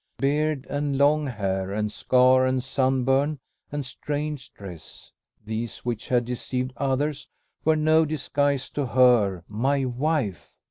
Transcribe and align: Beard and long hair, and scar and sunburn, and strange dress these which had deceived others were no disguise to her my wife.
Beard 0.17 0.65
and 0.67 0.97
long 0.97 1.27
hair, 1.27 1.71
and 1.71 1.91
scar 1.91 2.43
and 2.43 2.63
sunburn, 2.63 3.37
and 3.71 3.85
strange 3.85 4.51
dress 4.51 5.11
these 5.45 5.85
which 5.85 6.07
had 6.07 6.25
deceived 6.25 6.73
others 6.75 7.29
were 7.63 7.75
no 7.75 8.03
disguise 8.03 8.71
to 8.71 8.87
her 8.87 9.43
my 9.47 9.85
wife. 9.85 10.57